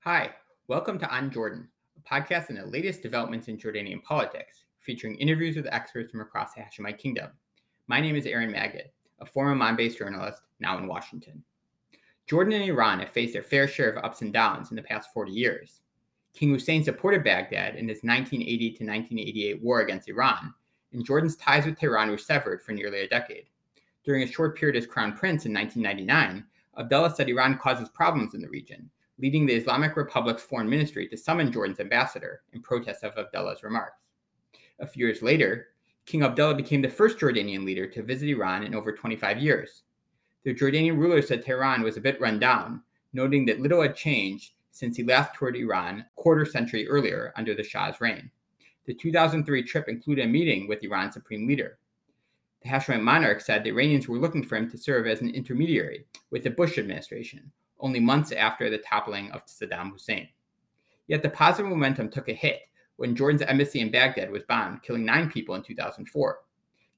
[0.00, 0.30] Hi,
[0.68, 5.56] welcome to On Jordan, a podcast on the latest developments in Jordanian politics, featuring interviews
[5.56, 7.30] with experts from across the Hashemite Kingdom.
[7.88, 8.88] My name is Aaron Magid,
[9.20, 11.42] a former Amman based journalist now in Washington.
[12.26, 15.10] Jordan and Iran have faced their fair share of ups and downs in the past
[15.12, 15.80] 40 years.
[16.34, 20.52] King Hussein supported Baghdad in his 1980 to 1988 war against Iran,
[20.92, 23.46] and Jordan's ties with Tehran were severed for nearly a decade.
[24.04, 26.44] During a short period as crown prince in 1999,
[26.78, 31.16] Abdullah said Iran causes problems in the region, leading the Islamic Republic's foreign ministry to
[31.16, 34.04] summon Jordan's ambassador in protest of Abdullah's remarks.
[34.80, 35.68] A few years later,
[36.04, 39.82] King Abdullah became the first Jordanian leader to visit Iran in over 25 years.
[40.44, 44.52] The Jordanian ruler said Tehran was a bit run down, noting that little had changed
[44.70, 48.30] since he last toured Iran a quarter century earlier under the Shah's reign.
[48.84, 51.78] The 2003 trip included a meeting with Iran's supreme leader.
[52.62, 56.06] The Hashemite monarch said the Iranians were looking for him to serve as an intermediary
[56.30, 60.28] with the Bush administration, only months after the toppling of Saddam Hussein.
[61.06, 62.62] Yet the positive momentum took a hit
[62.96, 66.38] when Jordan's embassy in Baghdad was bombed, killing nine people in 2004.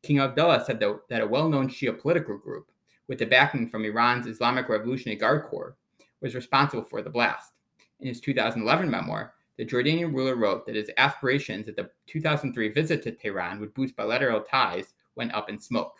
[0.02, 2.70] King Abdullah said that a well known Shia political group,
[3.08, 5.76] with the backing from Iran's Islamic Revolutionary Guard Corps,
[6.20, 7.52] was responsible for the blast.
[8.00, 13.02] In his 2011 memoir, the Jordanian ruler wrote that his aspirations at the 2003 visit
[13.02, 15.98] to Tehran would boost bilateral ties went up in smoke.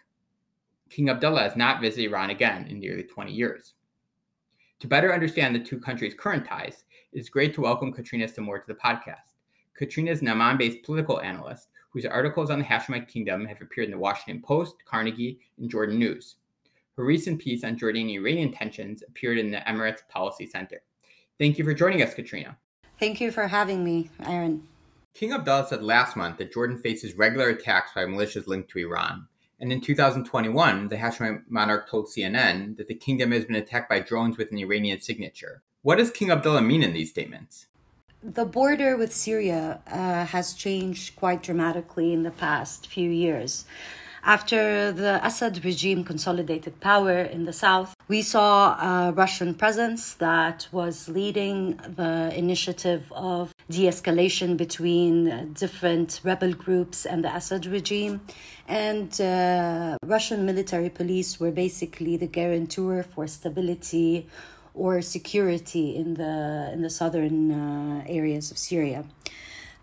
[0.89, 3.75] King Abdullah has not visited Iran again in nearly 20 years.
[4.81, 8.61] To better understand the two countries' current ties, it is great to welcome Katrina Sammour
[8.61, 9.35] to the podcast.
[9.77, 13.87] Katrina is an Amman based political analyst whose articles on the Hashemite Kingdom have appeared
[13.87, 16.37] in the Washington Post, Carnegie, and Jordan News.
[16.97, 20.83] Her recent piece on Jordanian Iranian tensions appeared in the Emirates Policy Center.
[21.39, 22.57] Thank you for joining us, Katrina.
[22.99, 24.67] Thank you for having me, Aaron.
[25.19, 29.27] King Abdullah said last month that Jordan faces regular attacks by militias linked to Iran.
[29.59, 33.99] And in 2021, the Hashemite monarch told CNN that the kingdom has been attacked by
[33.99, 35.65] drones with an Iranian signature.
[35.83, 37.67] What does King Abdullah mean in these statements?
[38.23, 43.65] The border with Syria uh, has changed quite dramatically in the past few years.
[44.23, 50.69] After the Assad regime consolidated power in the south, we saw a Russian presence that
[50.71, 58.21] was leading the initiative of de escalation between different rebel groups and the Assad regime.
[58.67, 64.27] And uh, Russian military police were basically the guarantor for stability
[64.75, 69.05] or security in the, in the southern uh, areas of Syria.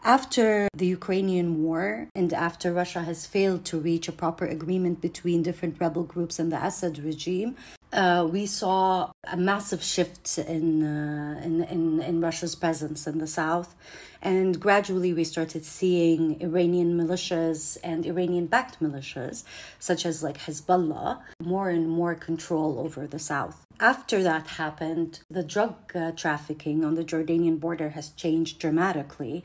[0.03, 5.41] After the Ukrainian war and after Russia has failed to reach a proper agreement between
[5.41, 7.55] different rebel groups and the Assad regime,
[7.93, 13.27] uh, we saw a massive shift in, uh, in, in, in Russia's presence in the
[13.27, 13.75] south.
[14.21, 19.43] And gradually, we started seeing Iranian militias and Iranian backed militias,
[19.79, 23.65] such as like Hezbollah, more and more control over the south.
[23.79, 29.43] After that happened, the drug uh, trafficking on the Jordanian border has changed dramatically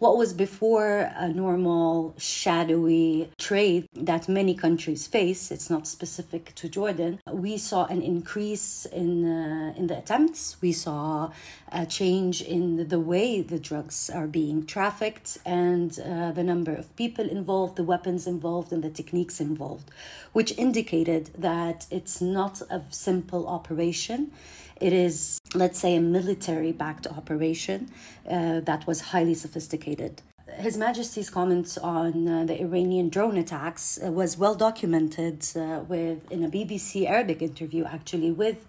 [0.00, 6.70] what was before a normal shadowy trade that many countries face, it's not specific to
[6.70, 10.56] Jordan, we saw an increase in, uh, in the attempts.
[10.60, 11.30] We saw
[11.72, 16.94] a change in the way the drugs are being trafficked and uh, the number of
[16.96, 19.90] people involved, the weapons involved, and the techniques involved,
[20.32, 24.32] which indicated that it's not a simple operation.
[24.80, 27.90] It is, let's say, a military backed operation
[28.28, 30.22] uh, that was highly sophisticated.
[30.58, 36.30] His Majesty's comments on uh, the Iranian drone attacks uh, was well documented uh, with
[36.30, 38.66] in a BBC Arabic interview, actually, with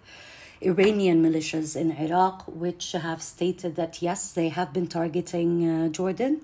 [0.60, 6.40] Iranian militias in Iraq, which have stated that yes, they have been targeting uh, Jordan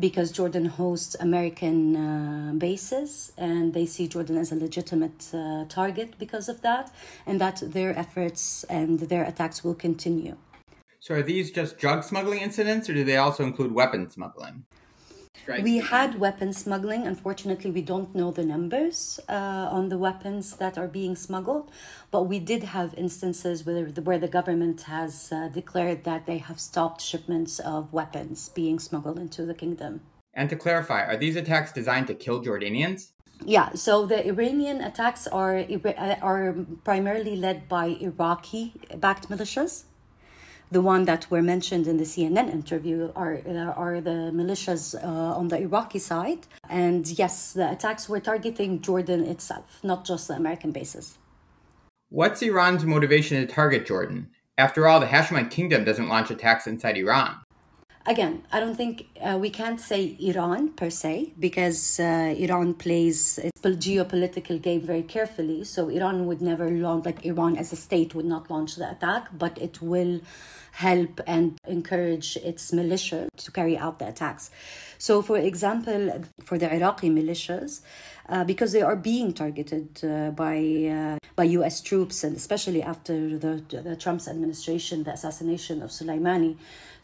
[0.00, 5.32] because Jordan hosts American uh, bases and they see Jordan as a legitimate
[5.68, 6.92] target because of that,
[7.26, 10.36] and that their efforts and their attacks will continue.
[11.00, 14.64] So, are these just drug smuggling incidents, or do they also include weapon smuggling?
[15.62, 17.06] We had weapon smuggling.
[17.06, 19.32] Unfortunately, we don't know the numbers uh,
[19.70, 21.70] on the weapons that are being smuggled,
[22.10, 26.38] but we did have instances where the, where the government has uh, declared that they
[26.38, 30.02] have stopped shipments of weapons being smuggled into the kingdom.
[30.34, 33.12] And to clarify, are these attacks designed to kill Jordanians?
[33.44, 35.64] Yeah, so the Iranian attacks are
[36.20, 39.84] are primarily led by Iraqi backed militias
[40.70, 45.38] the one that were mentioned in the CNN interview are uh, are the militias uh,
[45.38, 50.34] on the Iraqi side, and yes, the attacks were targeting Jordan itself, not just the
[50.34, 51.18] American bases.
[52.10, 54.30] What's Iran's motivation to target Jordan?
[54.56, 57.36] After all, the Hashemite Kingdom doesn't launch attacks inside Iran.
[58.08, 63.36] Again, I don't think uh, we can't say Iran per se because uh, Iran plays
[63.36, 65.62] its geopolitical game very carefully.
[65.64, 69.28] So Iran would never launch, like Iran as a state would not launch the attack,
[69.36, 70.22] but it will
[70.72, 74.50] help and encourage its militia to carry out the attacks.
[74.96, 77.82] So, for example, for the Iraqi militias,
[78.28, 80.58] uh, because they are being targeted uh, by
[80.96, 81.80] uh, by U.S.
[81.80, 86.56] troops, and especially after the, the Trump's administration, the assassination of Soleimani.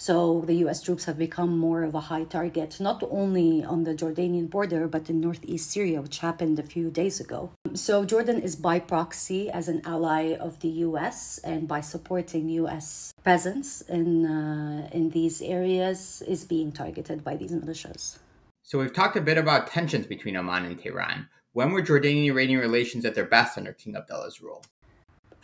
[0.05, 0.83] So the U.S.
[0.83, 5.09] troops have become more of a high target, not only on the Jordanian border, but
[5.09, 7.53] in northeast Syria, which happened a few days ago.
[7.73, 11.41] So Jordan is by proxy as an ally of the U.S.
[11.43, 13.15] and by supporting U.S.
[13.25, 18.19] presence in uh, in these areas is being targeted by these militias.
[18.63, 21.29] So we've talked a bit about tensions between Amman and Tehran.
[21.55, 24.61] When were Jordanian Iranian relations at their best under King Abdullah's rule?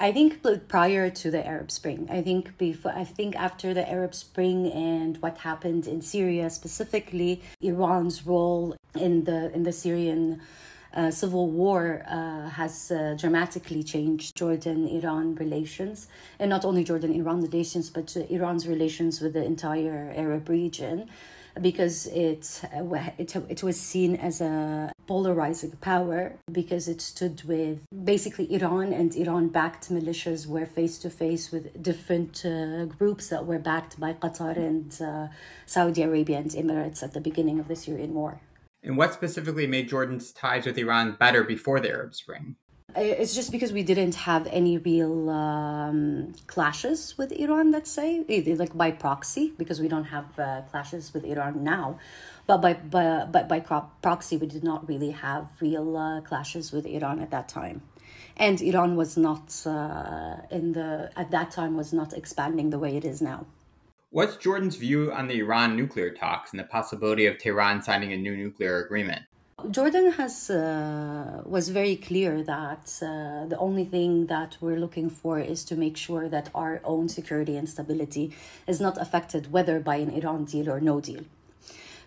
[0.02, 2.08] I think prior to the Arab Spring.
[2.10, 2.92] I think before.
[2.92, 9.24] I think after the Arab Spring and what happened in Syria specifically, Iran's role in
[9.24, 10.40] the in the Syrian
[10.94, 16.08] uh, civil war uh, has uh, dramatically changed Jordan Iran relations,
[16.38, 21.10] and not only Jordan Iran relations, but Iran's relations with the entire Arab region
[21.60, 22.62] because it,
[23.18, 29.14] it, it was seen as a polarizing power because it stood with basically Iran and
[29.16, 34.12] Iran backed militias were face to face with different uh, groups that were backed by
[34.12, 35.28] Qatar and uh,
[35.66, 38.40] Saudi Arabia and Emirates at the beginning of the Syrian war.
[38.82, 42.56] And what specifically made Jordan's ties with Iran better before the Arab Spring?
[42.96, 48.24] It's just because we didn't have any real um, clashes with Iran, let's say,
[48.56, 51.98] like by proxy, because we don't have uh, clashes with Iran now.
[52.46, 56.86] But by, by, but by proxy, we did not really have real uh, clashes with
[56.86, 57.82] Iran at that time.
[58.36, 62.96] And Iran was not uh, in the, at that time, was not expanding the way
[62.96, 63.46] it is now.
[64.10, 68.16] What's Jordan's view on the Iran nuclear talks and the possibility of Tehran signing a
[68.16, 69.22] new nuclear agreement?
[69.68, 75.38] Jordan has uh, was very clear that uh, the only thing that we're looking for
[75.38, 78.32] is to make sure that our own security and stability
[78.66, 81.24] is not affected, whether by an Iran deal or no deal.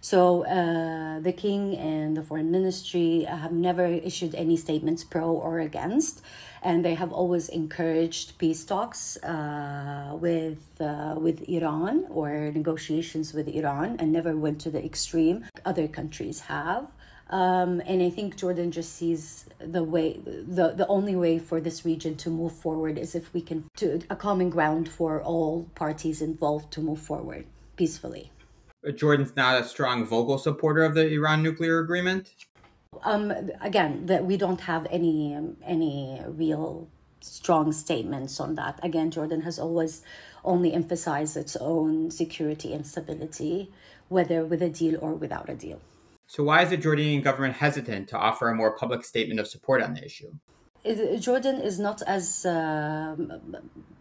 [0.01, 5.59] So uh, the king and the foreign ministry have never issued any statements pro or
[5.59, 6.21] against,
[6.61, 13.47] and they have always encouraged peace talks uh, with uh, with Iran or negotiations with
[13.47, 16.87] Iran, and never went to the extreme other countries have.
[17.33, 21.83] Um, and I think Jordan just sees the way the the only way for this
[21.83, 26.21] region to move forward is if we can to a common ground for all parties
[26.21, 28.29] involved to move forward peacefully.
[28.95, 32.35] Jordan's not a strong vocal supporter of the Iran nuclear agreement.
[33.03, 36.87] Um, again, that we don't have any um, any real
[37.21, 38.79] strong statements on that.
[38.83, 40.03] Again, Jordan has always
[40.45, 43.71] only emphasized its own security and stability,
[44.07, 45.81] whether with a deal or without a deal.
[46.33, 49.83] So, why is the Jordanian government hesitant to offer a more public statement of support
[49.83, 50.31] on the issue?
[51.19, 53.15] Jordan is not as uh,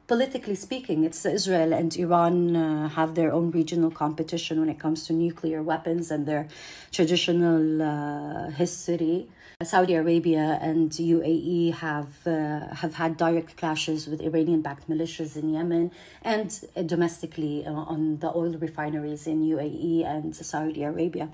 [0.06, 5.06] politically speaking, it's Israel and Iran uh, have their own regional competition when it comes
[5.08, 6.48] to nuclear weapons and their
[6.90, 9.28] traditional uh, history.
[9.62, 15.90] Saudi Arabia and UAE have uh, have had direct clashes with Iranian-backed militias in Yemen
[16.22, 16.48] and
[16.94, 21.28] domestically uh, on the oil refineries in UAE and Saudi Arabia.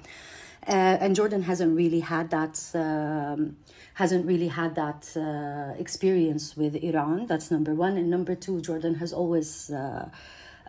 [0.69, 3.57] Uh, and Jordan hasn't really had that um,
[3.95, 7.27] hasn't really had that uh, experience with Iran.
[7.27, 9.71] That's number one, and number two, Jordan has always.
[9.71, 10.11] Uh,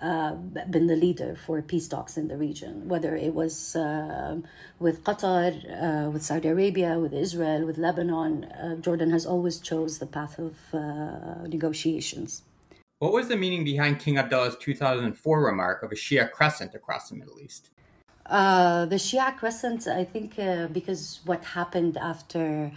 [0.01, 0.34] uh,
[0.70, 4.38] been the leader for peace talks in the region, whether it was uh,
[4.79, 5.51] with Qatar,
[6.08, 8.46] uh, with Saudi Arabia, with Israel, with Lebanon.
[8.46, 12.44] Uh, Jordan has always chose the path of uh, negotiations.
[13.00, 17.15] What was the meaning behind King Abdullah's 2004 remark of a Shia crescent across the
[17.15, 17.70] Middle East?
[18.29, 22.71] Uh, the Shia crescent, I think, uh, because what happened after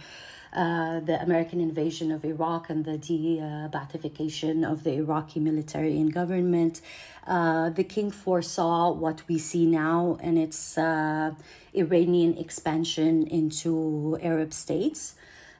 [0.51, 6.81] uh, the American invasion of Iraq and the de-Baathification of the Iraqi military and government,
[7.27, 11.35] uh, the king foresaw what we see now, and it's uh,
[11.75, 15.15] Iranian expansion into Arab states.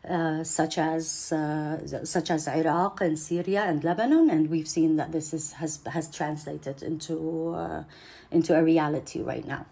[0.10, 5.14] Uh, such as uh, such as Iraq and Syria and Lebanon, and we've seen that
[5.14, 7.84] this is has has translated into uh,
[8.30, 9.66] into a reality right now.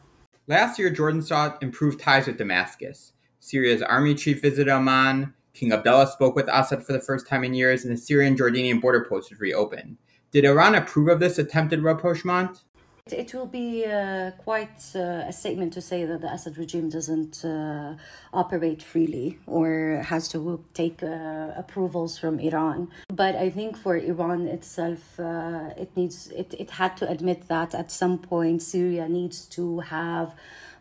[0.47, 3.13] Last year, Jordan sought improved ties with Damascus.
[3.39, 5.33] Syria's army chief visited Amman.
[5.53, 8.81] King Abdullah spoke with Assad for the first time in years, and the Syrian Jordanian
[8.81, 9.97] border post was reopened.
[10.31, 12.63] Did Iran approve of this attempted rapprochement?
[13.07, 17.43] It will be uh, quite uh, a statement to say that the Assad regime doesn't
[17.43, 17.95] uh,
[18.31, 22.89] operate freely or has to take uh, approvals from Iran.
[23.09, 27.73] But I think for Iran itself, uh, it needs it, it had to admit that
[27.73, 30.35] at some point Syria needs to have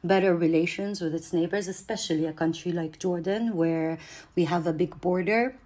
[0.04, 3.98] better relations with its neighbors, especially a country like Jordan, where
[4.36, 5.56] we have a big border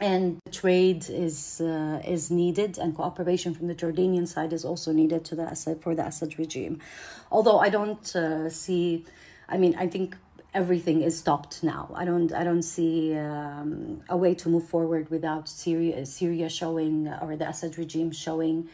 [0.00, 5.24] and trade is uh, is needed and cooperation from the Jordanian side is also needed
[5.26, 6.80] to the Assad for the Assad regime.
[7.30, 9.04] Although I don't uh, see
[9.48, 10.16] I mean I think
[10.54, 11.90] everything is stopped now.
[11.94, 17.08] I don't I don't see um, a way to move forward without Syria Syria showing
[17.20, 18.68] or the Assad regime showing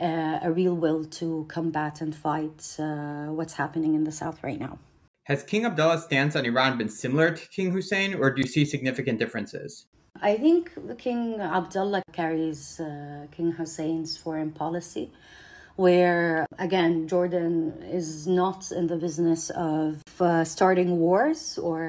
[0.00, 4.58] uh, a real will to combat and fight uh, what's happening in the south right
[4.58, 4.78] now.
[5.24, 8.64] Has King Abdullah's stance on Iran been similar to King Hussein or do you see
[8.64, 9.86] significant differences
[10.22, 15.10] I think King Abdullah carries uh, King Hussein's foreign policy
[15.76, 21.82] where again Jordan is not in the business of uh, starting wars or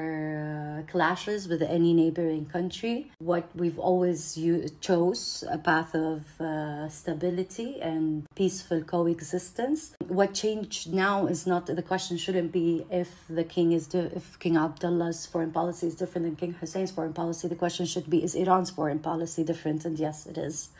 [0.86, 3.10] uh, clashes with any neighboring country.
[3.18, 9.94] What we've always u- chose a path of uh, stability and peaceful coexistence.
[10.08, 14.38] What changed now is not the question shouldn't be if the king is di- if
[14.38, 17.48] King Abdullah's foreign policy is different than King Hussein's foreign policy.
[17.48, 19.84] The question should be is Iran's foreign policy different?
[19.84, 20.70] And yes, it is.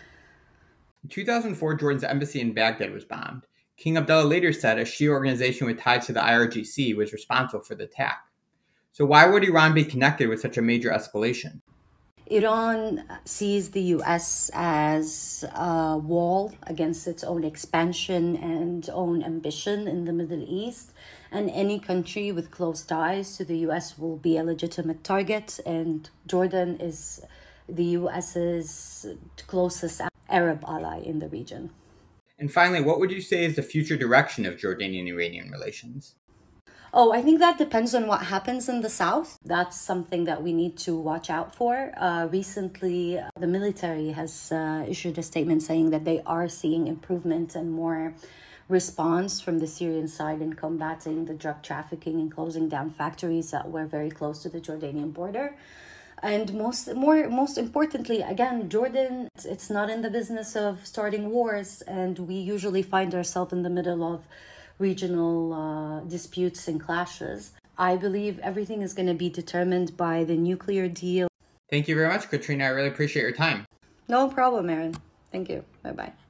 [1.07, 3.47] In 2004, Jordan's embassy in Baghdad was bombed.
[3.77, 7.77] King Abdullah later said a Shia organization with ties to the IRGC was responsible for
[7.77, 8.25] the attack.
[8.91, 11.61] So, why would Iran be connected with such a major escalation?
[12.27, 20.07] Iran sees the US as a wall against its own expansion and own ambition in
[20.07, 20.91] the Middle East.
[21.31, 25.61] And any country with close ties to the US will be a legitimate target.
[25.65, 27.21] And Jordan is
[27.69, 29.07] the US's
[29.47, 31.71] closest Arab ally in the region.
[32.39, 36.17] And finally, what would you say is the future direction of Jordanian Iranian relations?
[36.93, 39.39] Oh, I think that depends on what happens in the south.
[39.45, 41.93] That's something that we need to watch out for.
[41.97, 47.55] Uh, recently, the military has uh, issued a statement saying that they are seeing improvement
[47.55, 48.15] and more
[48.69, 53.71] response from the Syrian side in combating the drug trafficking and closing down factories that
[53.71, 55.55] were very close to the Jordanian border
[56.23, 61.83] and most more most importantly again jordan it's not in the business of starting wars
[61.83, 64.23] and we usually find ourselves in the middle of
[64.79, 67.53] regional uh, disputes and clashes.
[67.79, 71.29] I believe everything is going to be determined by the nuclear deal.
[71.71, 72.65] Thank you very much katrina.
[72.65, 73.67] I really appreciate your time.
[74.09, 74.95] No problem aaron
[75.33, 75.65] thank you.
[75.83, 76.26] Bye bye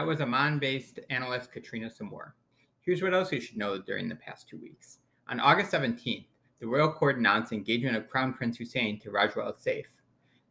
[0.00, 2.34] That was Amman based analyst Katrina Sammour.
[2.80, 5.00] Here's what else you should know during the past two weeks.
[5.28, 6.24] On August 17th,
[6.58, 9.84] the royal court announced engagement of Crown Prince Hussein to Rajwa Al Saif.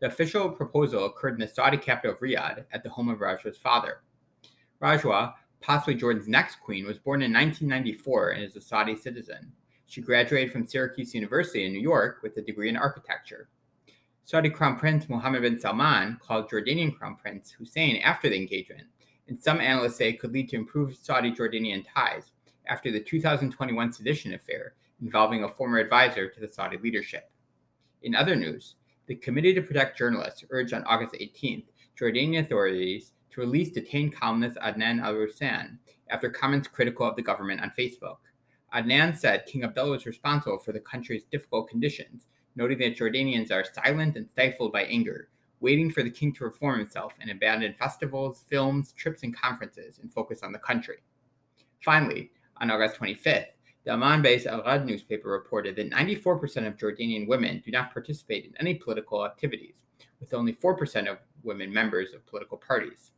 [0.01, 3.58] The official proposal occurred in the Saudi capital of Riyadh at the home of Rajwa's
[3.58, 4.01] father.
[4.84, 9.51] Rajwa, possibly Jordan's next queen, was born in 1994 and is a Saudi citizen.
[9.88, 13.50] She graduated from Syracuse University in New York with a degree in architecture.
[14.22, 18.86] Saudi Crown Prince Mohammed bin Salman called Jordanian Crown Prince Hussein after the engagement
[19.29, 22.31] and some analysts say could lead to improved Saudi Jordanian ties
[22.67, 27.31] after the 2021 sedition affair involving a former advisor to the Saudi leadership.
[28.01, 31.65] In other news, the Committee to Protect Journalists urged on August 18th
[32.00, 35.77] Jordanian authorities to release detained columnist Adnan al Rusan
[36.09, 38.17] after comments critical of the government on Facebook.
[38.74, 43.65] Adnan said King Abdullah was responsible for the country's difficult conditions, noting that Jordanians are
[43.65, 45.29] silent and stifled by anger
[45.61, 50.11] waiting for the king to reform himself and abandon festivals, films, trips, and conferences and
[50.11, 50.97] focus on the country.
[51.83, 53.45] Finally, on August 25th,
[53.85, 58.45] the Amman based Al Ghad newspaper reported that 94% of Jordanian women do not participate
[58.45, 59.83] in any political activities,
[60.19, 63.11] with only 4% of women members of political parties.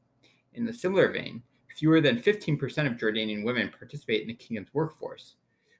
[0.53, 1.41] In the similar vein,
[1.77, 5.35] fewer than 15% of Jordanian women participate in the kingdom's workforce,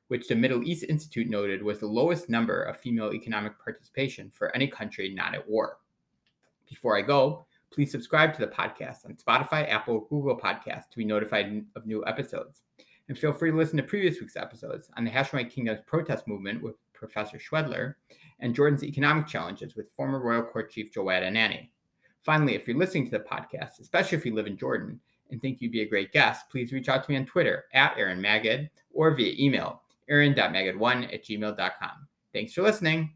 [0.07, 4.53] which the Middle East Institute noted was the lowest number of female economic participation for
[4.55, 5.77] any country not at war.
[6.71, 11.03] Before I go, please subscribe to the podcast on Spotify, Apple, Google Podcasts to be
[11.03, 12.61] notified of new episodes.
[13.09, 16.63] And feel free to listen to previous week's episodes on the Hashemite Kingdom's protest movement
[16.63, 17.95] with Professor Schwedler
[18.39, 21.67] and Jordan's economic challenges with former Royal Court Chief Jawad Anani.
[22.23, 24.97] Finally, if you're listening to the podcast, especially if you live in Jordan
[25.29, 27.97] and think you'd be a great guest, please reach out to me on Twitter at
[27.97, 32.07] Aaron Magid or via email, aaron.magid1 at gmail.com.
[32.31, 33.13] Thanks for listening.